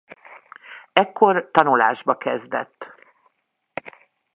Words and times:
Ekkor 0.93 1.49
tanulásba 1.51 2.17
kezdett. 2.17 2.93